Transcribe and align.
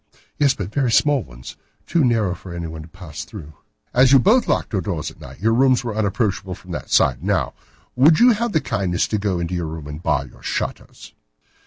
"Yes, 0.39 0.55
but 0.55 0.73
very 0.73 0.91
small 0.91 1.21
ones. 1.21 1.57
Too 1.85 2.03
narrow 2.03 2.33
for 2.33 2.55
anyone 2.55 2.81
to 2.81 2.87
pass 2.87 3.23
through." 3.23 3.53
"As 3.93 4.11
you 4.11 4.17
both 4.17 4.47
locked 4.47 4.73
your 4.73 4.81
doors 4.81 5.11
at 5.11 5.21
night, 5.21 5.39
your 5.39 5.53
rooms 5.53 5.83
were 5.83 5.95
unapproachable 5.95 6.55
from 6.55 6.71
that 6.71 6.89
side. 6.89 7.23
Now, 7.23 7.53
would 7.95 8.19
you 8.19 8.31
have 8.31 8.51
the 8.51 8.61
kindness 8.61 9.07
to 9.09 9.19
go 9.19 9.39
into 9.39 9.53
your 9.53 9.67
room 9.67 9.85
and 9.85 10.01
bar 10.01 10.25
your 10.25 10.41
shutters?" 10.41 11.13